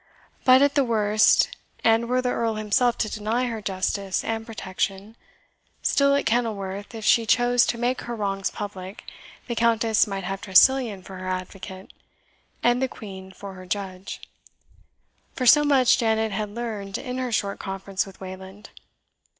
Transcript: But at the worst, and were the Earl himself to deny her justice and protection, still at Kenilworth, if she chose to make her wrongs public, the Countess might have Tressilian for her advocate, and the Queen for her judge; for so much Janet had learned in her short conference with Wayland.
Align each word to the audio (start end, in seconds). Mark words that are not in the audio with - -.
But 0.45 0.63
at 0.63 0.73
the 0.73 0.83
worst, 0.83 1.55
and 1.83 2.09
were 2.09 2.23
the 2.23 2.31
Earl 2.31 2.55
himself 2.55 2.97
to 2.97 3.07
deny 3.07 3.43
her 3.45 3.61
justice 3.61 4.23
and 4.23 4.47
protection, 4.47 5.15
still 5.83 6.15
at 6.15 6.25
Kenilworth, 6.25 6.95
if 6.95 7.05
she 7.05 7.27
chose 7.27 7.67
to 7.67 7.77
make 7.77 8.01
her 8.01 8.15
wrongs 8.15 8.49
public, 8.49 9.03
the 9.47 9.53
Countess 9.53 10.07
might 10.07 10.23
have 10.23 10.41
Tressilian 10.41 11.03
for 11.03 11.17
her 11.17 11.27
advocate, 11.27 11.93
and 12.63 12.81
the 12.81 12.87
Queen 12.87 13.31
for 13.31 13.53
her 13.53 13.67
judge; 13.67 14.21
for 15.35 15.45
so 15.45 15.63
much 15.63 15.99
Janet 15.99 16.31
had 16.31 16.49
learned 16.49 16.97
in 16.97 17.19
her 17.19 17.31
short 17.31 17.59
conference 17.59 18.03
with 18.07 18.19
Wayland. 18.19 18.71